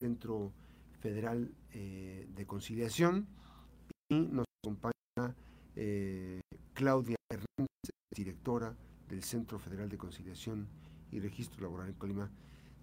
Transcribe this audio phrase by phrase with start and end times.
[0.00, 0.52] Centro
[1.00, 3.26] Federal eh, de Conciliación
[4.08, 5.36] y nos acompaña
[5.76, 6.40] eh,
[6.72, 8.74] Claudia Hernández, directora
[9.08, 10.68] del Centro Federal de Conciliación
[11.12, 12.30] y Registro Laboral en Colima.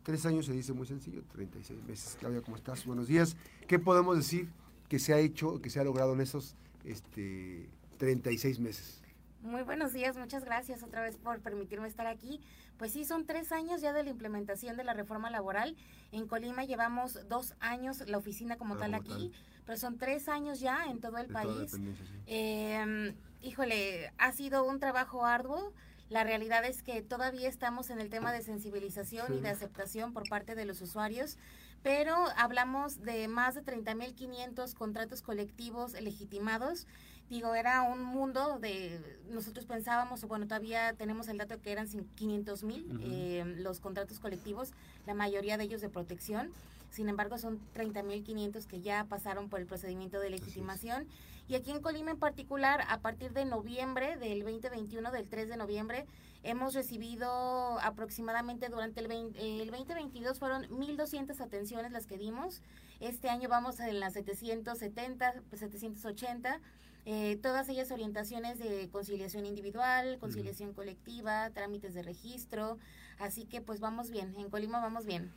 [0.04, 2.18] Tres años se dice muy sencillo, 36 meses.
[2.20, 2.86] Claudia, ¿cómo estás?
[2.86, 3.36] Buenos días.
[3.68, 4.48] ¿Qué podemos decir
[4.88, 6.56] que se ha hecho, que se ha logrado en esos
[6.86, 9.02] este, 36 meses?
[9.42, 12.42] Muy buenos días, muchas gracias otra vez por permitirme estar aquí.
[12.78, 15.76] Pues sí, son tres años ya de la implementación de la reforma laboral.
[16.12, 19.32] En Colima llevamos dos años la oficina como ah, tal aquí,
[19.66, 21.78] pero son tres años ya en todo el país.
[22.26, 25.72] Em, híjole, ha sido un trabajo arduo.
[26.10, 30.28] La realidad es que todavía estamos en el tema de sensibilización y de aceptación por
[30.28, 31.38] parte de los usuarios,
[31.84, 36.88] pero hablamos de más de 30.500 contratos colectivos legitimados.
[37.30, 42.64] Digo, era un mundo de, nosotros pensábamos, bueno, todavía tenemos el dato que eran 500
[42.64, 44.72] mil eh, los contratos colectivos,
[45.06, 46.52] la mayoría de ellos de protección,
[46.90, 51.06] sin embargo son 30 mil 500 que ya pasaron por el procedimiento de legitimación.
[51.50, 55.58] Y aquí en Colima en particular, a partir de noviembre del 2021, del 3 de
[55.58, 56.06] noviembre,
[56.44, 62.62] hemos recibido aproximadamente durante el, el 2022 fueron 1.200 atenciones las que dimos.
[63.00, 66.62] Este año vamos en las 770, 780
[67.10, 72.78] eh, todas ellas orientaciones de conciliación individual, conciliación colectiva, trámites de registro,
[73.18, 75.32] así que pues vamos bien, en Colima vamos bien.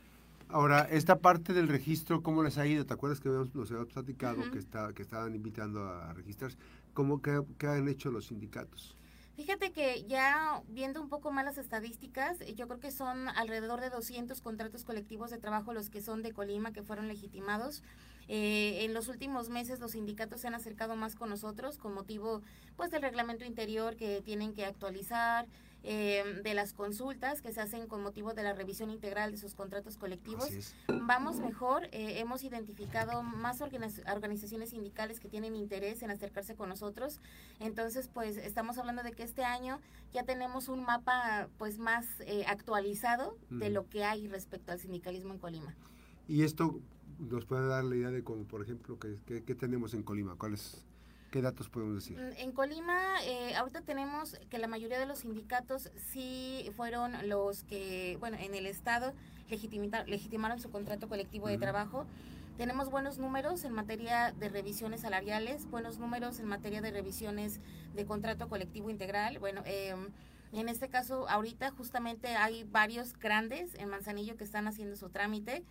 [0.49, 2.85] Ahora, esta parte del registro, ¿cómo les ha ido?
[2.85, 6.57] ¿Te acuerdas que habíamos, nos habíamos platicado que, está, que estaban invitando a registrarse?
[6.93, 8.97] ¿Cómo que, han hecho los sindicatos?
[9.35, 13.89] Fíjate que ya viendo un poco más las estadísticas, yo creo que son alrededor de
[13.89, 17.81] 200 contratos colectivos de trabajo los que son de Colima que fueron legitimados.
[18.27, 22.41] Eh, en los últimos meses los sindicatos se han acercado más con nosotros con motivo
[22.77, 25.47] pues del reglamento interior que tienen que actualizar,
[25.83, 29.55] eh, de las consultas que se hacen con motivo de la revisión integral de sus
[29.55, 30.49] contratos colectivos.
[30.87, 37.19] Vamos mejor, eh, hemos identificado más organizaciones sindicales que tienen interés en acercarse con nosotros.
[37.59, 39.79] Entonces, pues estamos hablando de que este año
[40.13, 42.05] ya tenemos un mapa pues más
[42.47, 45.75] actualizado de lo que hay respecto al sindicalismo en Colima.
[46.27, 46.79] Y esto
[47.29, 50.85] nos puede dar la idea de, como, por ejemplo, qué, qué, tenemos en Colima, cuáles
[51.31, 52.17] ¿Qué datos podemos decir?
[52.17, 57.63] Mm, en Colima, eh, ahorita tenemos que la mayoría de los sindicatos sí fueron los
[57.63, 59.13] que, bueno, en el Estado
[59.49, 62.05] legitimaron su contrato colectivo de trabajo.
[62.57, 67.61] Tenemos buenos números en materia de revisiones salariales, buenos números en materia de revisiones
[67.95, 69.39] de contrato colectivo integral.
[69.39, 70.09] Bueno, em,
[70.51, 75.63] en este caso, ahorita justamente hay varios grandes en Manzanillo que están haciendo su trámite.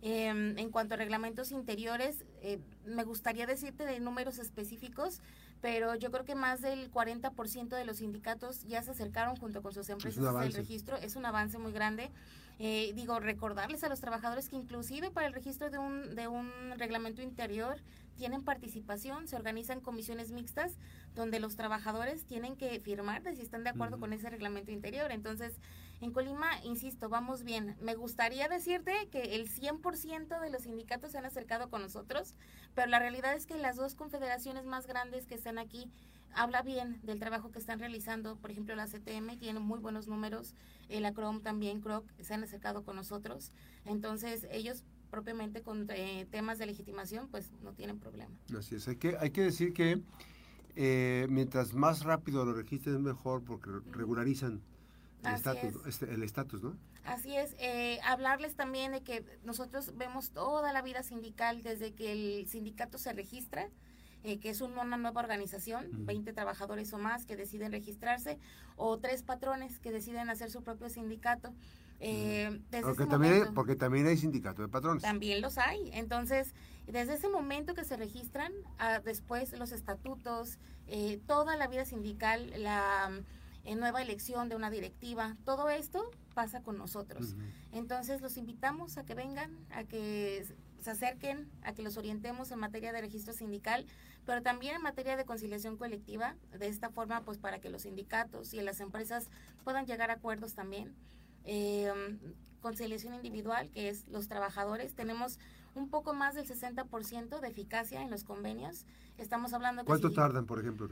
[0.00, 5.20] Em, en cuanto a reglamentos interiores, eh, me gustaría decirte de números específicos,
[5.60, 9.72] pero yo creo que más del 40% de los sindicatos ya se acercaron junto con
[9.72, 10.96] sus empresas al registro.
[10.98, 12.10] Es un avance muy grande.
[12.60, 16.50] Eh, digo, recordarles a los trabajadores que inclusive para el registro de un, de un
[16.76, 17.78] reglamento interior
[18.16, 20.76] tienen participación, se organizan comisiones mixtas
[21.14, 25.12] donde los trabajadores tienen que firmar de si están de acuerdo con ese reglamento interior.
[25.12, 25.54] Entonces,
[26.00, 27.76] en Colima, insisto, vamos bien.
[27.80, 32.34] Me gustaría decirte que el 100% de los sindicatos se han acercado con nosotros,
[32.74, 35.90] pero la realidad es que las dos confederaciones más grandes que están aquí
[36.34, 38.36] habla bien del trabajo que están realizando.
[38.36, 40.54] Por ejemplo, la CTM tiene muy buenos números,
[40.88, 43.50] la CROM también, CROC, se han acercado con nosotros.
[43.84, 48.30] Entonces, ellos propiamente con eh, temas de legitimación, pues no tienen problema.
[48.56, 50.02] Así es, hay que, hay que decir que
[50.76, 54.62] eh, mientras más rápido lo registren mejor porque regularizan
[55.24, 56.76] el estatus, este, el estatus, ¿no?
[57.04, 62.12] Así es, eh, hablarles también de que nosotros vemos toda la vida sindical desde que
[62.12, 63.68] el sindicato se registra,
[64.22, 68.38] que es una nueva organización, 20 trabajadores o más que deciden registrarse,
[68.76, 71.54] o tres patrones que deciden hacer su propio sindicato.
[72.00, 75.02] Eh, porque, también hay, porque también hay sindicatos de patrones.
[75.02, 75.90] También los hay.
[75.92, 76.54] Entonces,
[76.86, 78.52] desde ese momento que se registran,
[79.04, 83.10] después los estatutos, eh, toda la vida sindical, la
[83.64, 87.34] eh, nueva elección de una directiva, todo esto pasa con nosotros.
[87.72, 90.46] Entonces, los invitamos a que vengan, a que
[90.80, 93.86] se acerquen, a que los orientemos en materia de registro sindical,
[94.24, 98.54] pero también en materia de conciliación colectiva, de esta forma, pues para que los sindicatos
[98.54, 99.28] y las empresas
[99.64, 100.94] puedan llegar a acuerdos también
[101.44, 101.90] eh,
[102.60, 104.94] conciliación individual, que es los trabajadores.
[104.94, 105.38] Tenemos
[105.74, 108.84] un poco más del 60% de eficacia en los convenios.
[109.16, 109.84] Estamos hablando...
[109.84, 110.88] ¿Cuánto tardan, por ejemplo?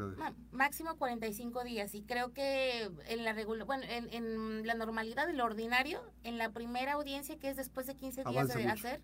[0.52, 1.94] Máximo 45 días.
[1.94, 3.34] Y creo que en la,
[3.64, 7.94] bueno, en, la normalidad, en lo ordinario, en la primera audiencia, que es después de
[7.94, 9.02] 15 días de hacer,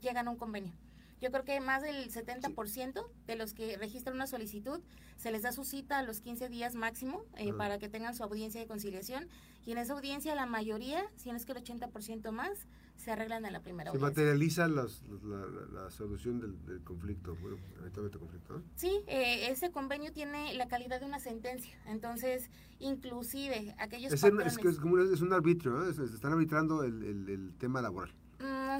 [0.00, 0.72] llegan a un convenio.
[1.20, 4.80] Yo creo que más del 70% de los que registran una solicitud
[5.16, 8.22] se les da su cita a los 15 días máximo eh, para que tengan su
[8.22, 9.28] audiencia de conciliación.
[9.64, 12.66] Y en esa audiencia la mayoría, si no es que el 80% más,
[12.96, 14.86] se arreglan en la primera se materializa la,
[15.90, 18.62] solución del, conflicto, bueno, eventualmente conflicto.
[18.74, 24.58] Sí, eh, ese convenio tiene la calidad de una sentencia, entonces inclusive aquellos es, es,
[24.64, 28.14] es, como es un arbitrio, se están arbitrando el, el tema laboral.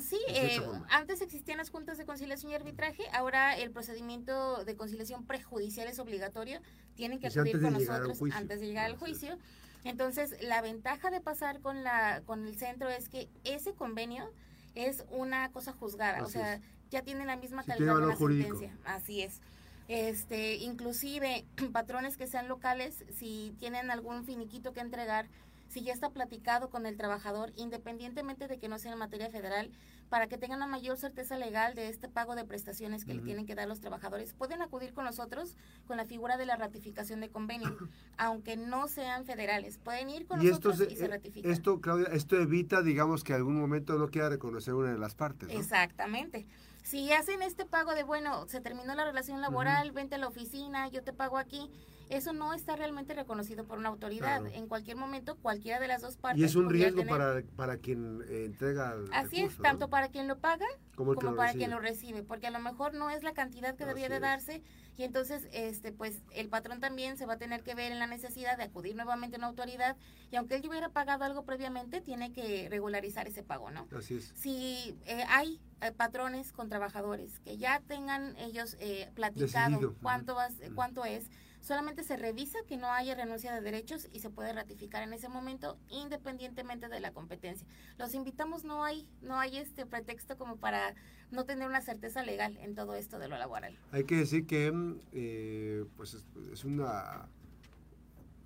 [0.00, 0.60] Sí, eh,
[0.90, 5.98] antes existían las juntas de conciliación y arbitraje, ahora el procedimiento de conciliación prejudicial es
[5.98, 6.60] obligatorio,
[6.94, 9.38] tienen que acudir con nosotros antes de llegar al juicio.
[9.84, 14.30] Entonces, la ventaja de pasar con la con el centro es que ese convenio
[14.74, 16.60] es una cosa juzgada, o sea,
[16.90, 18.76] ya tiene la misma calidad de la sentencia.
[18.84, 19.40] Así es.
[19.88, 25.28] Este, inclusive patrones que sean locales, si tienen algún finiquito que entregar,
[25.68, 29.70] si ya está platicado con el trabajador, independientemente de que no sea en materia federal,
[30.08, 33.46] para que tengan una mayor certeza legal de este pago de prestaciones que le tienen
[33.46, 37.28] que dar los trabajadores, pueden acudir con nosotros con la figura de la ratificación de
[37.28, 37.76] convenio,
[38.16, 39.78] aunque no sean federales.
[39.78, 41.50] Pueden ir con nosotros y se eh, ratifican.
[41.50, 45.48] Esto, Claudia, esto evita, digamos, que algún momento no quiera reconocer una de las partes.
[45.50, 46.46] Exactamente.
[46.82, 50.88] Si hacen este pago de, bueno, se terminó la relación laboral, vente a la oficina,
[50.88, 51.68] yo te pago aquí,
[52.08, 54.46] eso no está realmente reconocido por una autoridad.
[54.46, 56.40] En cualquier momento, cualquiera de las dos partes.
[56.40, 58.96] Y es un riesgo para, para quien eh, entrega.
[59.12, 62.60] Así es, tanto para quien lo paga como, para quien lo recibe, porque a lo
[62.60, 64.62] mejor no es la cantidad que debía de darse
[64.96, 68.06] y entonces este pues el patrón también se va a tener que ver en la
[68.06, 69.96] necesidad de acudir nuevamente a una autoridad
[70.30, 73.86] y aunque él ya hubiera pagado algo previamente, tiene que regularizar ese pago, ¿no?
[73.96, 74.32] Así es.
[74.36, 78.76] Si eh, hay eh, patrones con trabajadores que ya tengan ellos
[79.14, 81.28] platicado cuánto, va, cuánto es,
[81.66, 85.28] Solamente se revisa que no haya renuncia de derechos y se puede ratificar en ese
[85.28, 87.66] momento independientemente de la competencia.
[87.98, 90.94] Los invitamos, no hay, no hay este pretexto como para
[91.32, 93.76] no tener una certeza legal en todo esto de lo laboral.
[93.90, 97.28] Hay que decir que mm, eh, pues es, una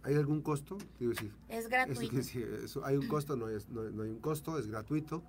[0.02, 0.78] ¿Hay algún costo?
[0.98, 2.82] decir, es gratuito.
[2.84, 5.22] hay un costo, no, es, no, hay un costo, es gratuito.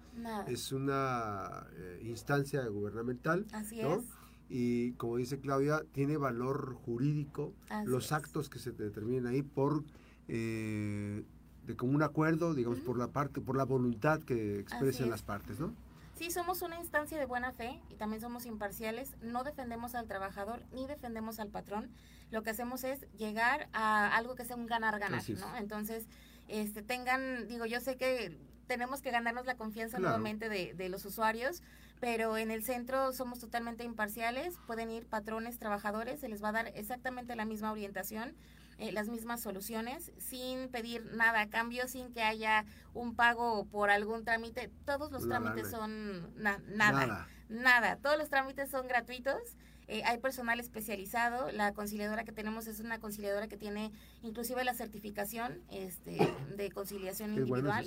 [0.47, 3.45] Es una eh, instancia gubernamental.
[3.51, 4.05] Así es
[4.53, 7.53] y como dice Claudia, tiene valor jurídico
[7.85, 9.85] los actos que se determinen ahí por
[10.27, 11.23] eh,
[11.65, 15.73] de común acuerdo, digamos, por la parte, por la voluntad que expresen las partes, ¿no?
[16.17, 19.15] Sí, somos una instancia de buena fe y también somos imparciales.
[19.21, 21.89] No defendemos al trabajador ni defendemos al patrón.
[22.29, 25.57] Lo que hacemos es llegar a algo que sea un ganar-ganar, ¿no?
[25.57, 26.07] Entonces,
[26.49, 28.37] este, tengan, digo, yo sé que
[28.71, 31.61] tenemos que ganarnos la confianza nuevamente de, de los usuarios,
[31.99, 36.51] pero en el centro somos totalmente imparciales, pueden ir patrones, trabajadores, se les va a
[36.53, 38.33] dar exactamente la misma orientación,
[38.77, 42.63] eh, las mismas soluciones, sin pedir nada a cambio, sin que haya
[42.93, 44.71] un pago por algún trámite.
[44.85, 49.41] Todos los trámites son nada, nada, todos los trámites son gratuitos.
[49.89, 53.91] Eh, hay personal especializado, la conciliadora que tenemos es una conciliadora que tiene
[54.23, 56.17] inclusive la certificación este,
[56.55, 57.85] de conciliación individual.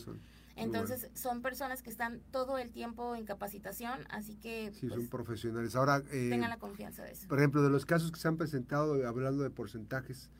[0.56, 4.72] Entonces, son personas que están todo el tiempo en capacitación, así que...
[4.72, 5.74] Sí, son pues, profesionales.
[5.74, 6.02] Ahora...
[6.12, 7.26] Eh, tengan la confianza de eso.
[7.28, 10.30] Por ejemplo, de los casos que se han presentado, hablando de porcentajes,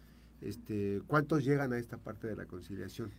[0.41, 3.13] este, ¿cuántos llegan a esta parte de la conciliación?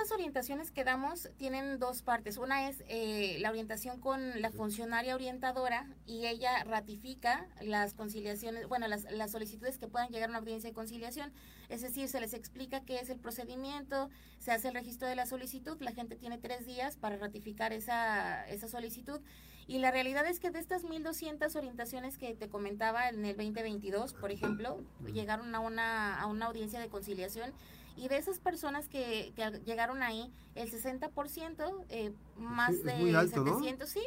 [0.00, 2.38] Las orientaciones que damos tienen dos partes.
[2.38, 8.88] Una es eh, la orientación con la funcionaria orientadora y ella ratifica las conciliaciones, bueno,
[8.88, 11.34] las, las solicitudes que puedan llegar a una audiencia de conciliación.
[11.68, 14.08] Es decir, se les explica qué es el procedimiento,
[14.38, 18.48] se hace el registro de la solicitud, la gente tiene tres días para ratificar esa,
[18.48, 19.20] esa solicitud.
[19.66, 24.14] Y la realidad es que de estas 1.200 orientaciones que te comentaba en el 2022,
[24.14, 27.52] por ejemplo, llegaron a una, a una audiencia de conciliación
[27.96, 29.32] y de esas personas que,
[29.64, 34.02] llegaron ahí, el 60%, eh, más de 700, sí,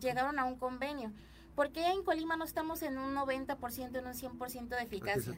[0.00, 1.12] llegaron a un convenio.
[1.54, 5.34] ¿Por qué en Colima no estamos en un 90%, en un 100% de eficacia?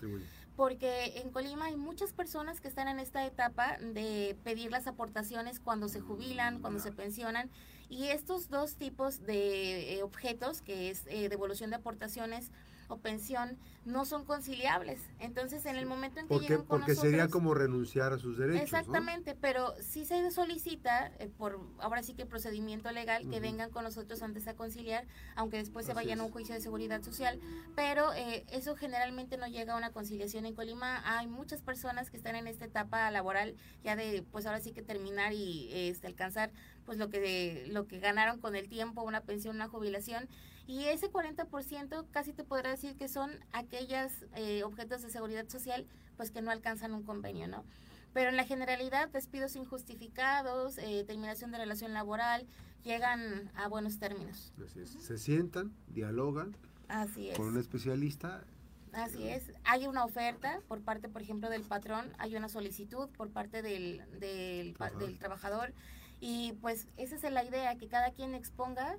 [0.56, 5.58] Porque en Colima hay muchas personas que están en esta etapa de pedir las aportaciones
[5.58, 7.50] cuando se jubilan, cuando se pensionan.
[7.88, 12.50] Y estos dos tipos de eh, objetos, que es eh, devolución de aportaciones,
[12.92, 15.00] o pensión no son conciliables.
[15.18, 18.38] Entonces, en el momento en que porque, llegan con Porque sería como renunciar a sus
[18.38, 18.62] derechos.
[18.62, 23.82] Exactamente, pero sí se solicita, eh, por ahora sí que procedimiento legal, que vengan con
[23.82, 27.40] nosotros antes a conciliar, aunque después se vayan a un juicio de seguridad social,
[27.74, 31.02] pero eh, eso generalmente no llega a una conciliación en Colima.
[31.18, 34.82] Hay muchas personas que están en esta etapa laboral ya de, pues ahora sí que
[34.82, 36.52] terminar y este, alcanzar
[36.84, 40.28] pues lo que, lo que ganaron con el tiempo, una pensión, una jubilación,
[40.66, 45.86] y ese 40% casi te podrá decir que son aquellos eh, objetos de seguridad social
[46.16, 47.64] pues que no alcanzan un convenio, ¿no?
[48.12, 52.46] Pero en la generalidad, despidos injustificados, eh, terminación de relación laboral,
[52.84, 54.52] llegan a buenos términos.
[54.64, 54.90] Así es.
[54.90, 56.54] Se sientan, dialogan
[56.88, 57.36] Así es.
[57.36, 58.44] con un especialista.
[58.92, 59.50] Así es.
[59.64, 64.02] Hay una oferta por parte, por ejemplo, del patrón, hay una solicitud por parte del,
[64.20, 65.72] del, del trabajador
[66.20, 68.98] y pues esa es la idea, que cada quien exponga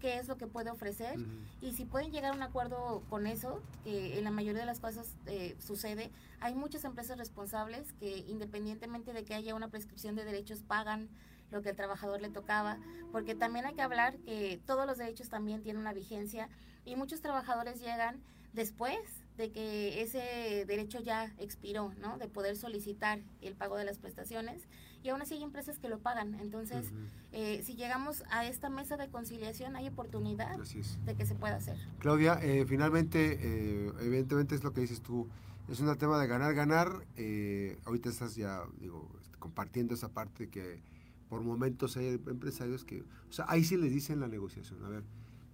[0.00, 1.28] qué es lo que puede ofrecer Ujú.
[1.60, 4.80] y si pueden llegar a un acuerdo con eso, que en la mayoría de las
[4.80, 10.24] cosas eh, sucede, hay muchas empresas responsables que independientemente de que haya una prescripción de
[10.24, 11.08] derechos pagan
[11.50, 12.78] lo que el trabajador le tocaba,
[13.12, 16.48] porque también hay que hablar que todos los derechos también tienen una vigencia
[16.84, 18.20] y muchos trabajadores llegan
[18.52, 18.98] después
[19.40, 22.18] de que ese derecho ya expiró, ¿no?
[22.18, 24.68] De poder solicitar el pago de las prestaciones
[25.02, 26.34] y aún así hay empresas que lo pagan.
[26.34, 26.92] Entonces,
[27.32, 30.58] eh, si llegamos a esta mesa de conciliación, hay oportunidad
[31.06, 31.76] de que se pueda hacer.
[31.98, 35.26] Claudia, eh, finalmente, eh, evidentemente es lo que dices tú,
[35.68, 37.06] es un tema de ganar, ganar.
[37.16, 40.82] eh, ahorita estás ya, digo, este, compartiendo esa parte de que
[41.30, 45.04] por momentos hay empresarios que, o sea, ahí sí les dicen la negociación, a ver,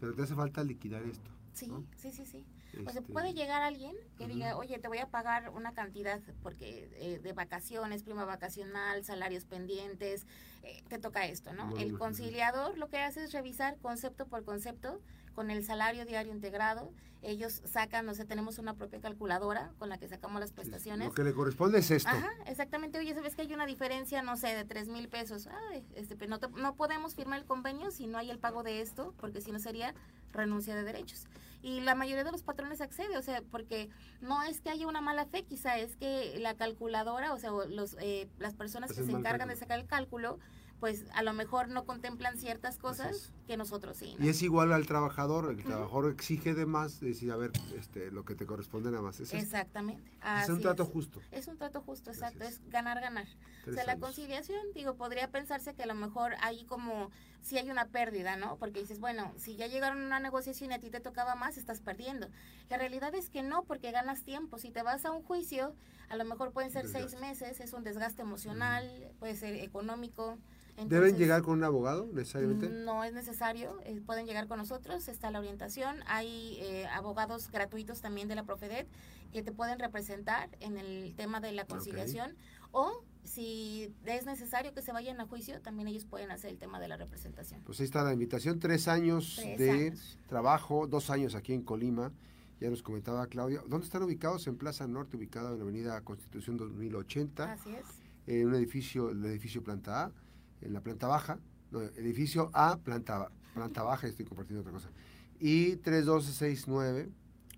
[0.00, 1.31] pero te hace falta liquidar esto.
[1.57, 1.85] Sí, ¿no?
[1.97, 2.45] sí, sí, sí.
[2.87, 6.21] O sea, Este, puede llegar alguien que diga, oye, te voy a pagar una cantidad
[6.43, 10.27] porque eh, de vacaciones, prima vacacional, salarios pendientes,
[10.63, 11.69] eh, te toca esto, ¿no?
[11.71, 15.01] Bueno, el conciliador lo que hace es revisar concepto por concepto
[15.35, 16.93] con el salario diario integrado.
[17.23, 21.09] Ellos sacan, o sea, tenemos una propia calculadora con la que sacamos las prestaciones.
[21.09, 22.11] Lo que le corresponde es esto.
[22.11, 22.99] Ajá, exactamente.
[22.99, 25.49] Oye, ¿sabes que hay una diferencia, no sé, de tres mil pesos?
[25.71, 28.81] Ay, este, no, te- no podemos firmar el convenio si no hay el pago de
[28.83, 29.95] esto, porque si no sería
[30.33, 31.26] renuncia de derechos.
[31.62, 33.88] Y la mayoría de los patrones accede, o sea, porque
[34.21, 37.97] no es que haya una mala fe, quizá es que la calculadora, o sea, los,
[38.00, 40.38] eh, las personas que Hacen se encargan de sacar el cálculo,
[40.80, 44.14] pues a lo mejor no contemplan ciertas cosas que nosotros sí.
[44.18, 44.25] ¿no?
[44.25, 48.25] Y es igual al trabajador, el trabajador exige de más, decir, a ver, este, lo
[48.25, 49.21] que te corresponde nada más.
[49.21, 49.33] Es.
[49.33, 50.02] Exactamente.
[50.42, 50.88] es un trato es.
[50.90, 51.21] justo.
[51.30, 52.54] Es un trato justo, exacto, es.
[52.54, 53.26] es ganar, ganar.
[53.66, 57.71] O sea, la conciliación, digo, podría pensarse que a lo mejor hay como, si hay
[57.71, 58.56] una pérdida, ¿no?
[58.59, 61.56] Porque dices, bueno, si ya llegaron a una negociación y a ti te tocaba más,
[61.56, 62.28] estás perdiendo.
[62.68, 64.59] La realidad es que no, porque ganas tiempo.
[64.59, 65.75] Si te vas a un juicio,
[66.09, 70.38] a lo mejor pueden ser seis meses, es un desgaste emocional, puede ser económico.
[70.85, 72.68] ¿Deben llegar con un abogado necesariamente?
[72.68, 78.00] no es necesario, eh, pueden llegar con nosotros, está la orientación, hay eh, abogados gratuitos
[78.00, 78.87] también de la Profedet
[79.33, 82.37] que te pueden representar en el tema de la conciliación
[82.73, 86.78] o si es necesario que se vayan a juicio, también ellos pueden hacer el tema
[86.78, 87.61] de la representación.
[87.64, 90.18] Pues ahí está la invitación, tres años Tres de años.
[90.28, 92.12] trabajo, dos años aquí en Colima,
[92.61, 93.62] ya nos comentaba Claudia.
[93.66, 94.47] ¿Dónde están ubicados?
[94.47, 97.85] En Plaza Norte, ubicada en la avenida Constitución 2080, Así es.
[98.26, 100.12] en un edificio, el edificio planta A,
[100.61, 101.39] en la planta baja,
[101.71, 104.91] no, edificio A, planta, planta baja, estoy compartiendo otra cosa.
[105.39, 107.11] Y 31269,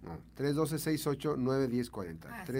[0.02, 2.52] no, 312-68-91040, Así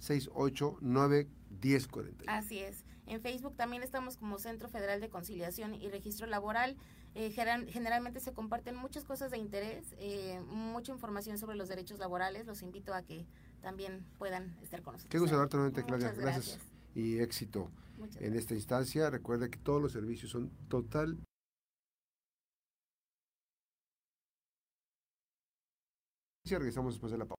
[0.00, 2.24] 312-68-91040.
[2.26, 2.84] Así es.
[3.06, 6.76] En Facebook también estamos como Centro Federal de Conciliación y Registro Laboral.
[7.16, 12.46] Eh, generalmente se comparten muchas cosas de interés, eh, mucha información sobre los derechos laborales.
[12.46, 13.26] Los invito a que
[13.62, 15.10] también puedan estar con nosotros.
[15.10, 16.12] Qué gusto saludarte nuevamente, Claudia.
[16.12, 16.46] Gracias.
[16.46, 16.60] gracias.
[16.94, 17.68] Y éxito
[18.18, 19.10] en esta instancia.
[19.10, 21.18] Recuerde que todos los servicios son total.
[26.44, 27.28] Regresamos después de la pausa.